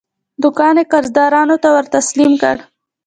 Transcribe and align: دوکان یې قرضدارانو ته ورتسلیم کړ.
دوکان 0.43 0.75
یې 0.79 0.89
قرضدارانو 0.91 1.55
ته 1.63 1.69
ورتسلیم 1.75 2.33
کړ. 2.41 2.57